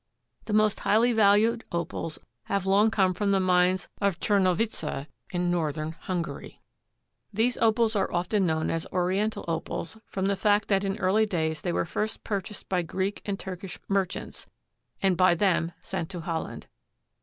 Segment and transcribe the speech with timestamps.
[0.45, 5.91] The most highly valued Opals have long come from the mines of Czernowitza in northern
[5.91, 6.59] Hungary.
[7.31, 11.61] These Opals are often known as Oriental Opals from the fact that in early days
[11.61, 14.47] they were first purchased by Greek and Turkish merchants,
[15.03, 16.65] and by them sent to Holland.